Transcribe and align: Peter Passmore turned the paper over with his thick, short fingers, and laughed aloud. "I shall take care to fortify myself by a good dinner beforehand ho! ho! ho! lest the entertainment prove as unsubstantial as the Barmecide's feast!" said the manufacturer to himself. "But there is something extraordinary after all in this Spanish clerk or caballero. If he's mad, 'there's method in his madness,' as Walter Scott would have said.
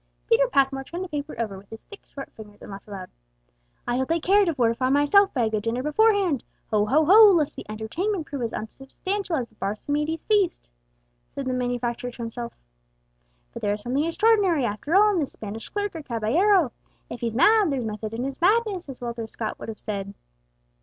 Peter 0.25 0.47
Passmore 0.47 0.83
turned 0.83 1.03
the 1.03 1.07
paper 1.09 1.39
over 1.39 1.55
with 1.59 1.69
his 1.69 1.83
thick, 1.85 2.01
short 2.07 2.31
fingers, 2.31 2.59
and 2.63 2.71
laughed 2.71 2.87
aloud. 2.87 3.11
"I 3.87 3.97
shall 3.97 4.07
take 4.07 4.23
care 4.23 4.45
to 4.45 4.55
fortify 4.55 4.89
myself 4.89 5.31
by 5.31 5.43
a 5.43 5.49
good 5.51 5.61
dinner 5.61 5.83
beforehand 5.83 6.43
ho! 6.71 6.87
ho! 6.87 7.05
ho! 7.05 7.29
lest 7.35 7.55
the 7.55 7.67
entertainment 7.69 8.25
prove 8.25 8.41
as 8.41 8.51
unsubstantial 8.51 9.35
as 9.35 9.47
the 9.47 9.53
Barmecide's 9.53 10.23
feast!" 10.23 10.67
said 11.35 11.45
the 11.45 11.53
manufacturer 11.53 12.09
to 12.09 12.17
himself. 12.23 12.55
"But 13.53 13.61
there 13.61 13.73
is 13.75 13.83
something 13.83 14.03
extraordinary 14.05 14.65
after 14.65 14.95
all 14.95 15.13
in 15.13 15.19
this 15.19 15.33
Spanish 15.33 15.69
clerk 15.69 15.95
or 15.95 16.01
caballero. 16.01 16.71
If 17.07 17.19
he's 17.21 17.35
mad, 17.35 17.69
'there's 17.71 17.85
method 17.85 18.11
in 18.15 18.23
his 18.23 18.41
madness,' 18.41 18.89
as 18.89 19.01
Walter 19.01 19.27
Scott 19.27 19.59
would 19.59 19.69
have 19.69 19.77
said. 19.79 20.15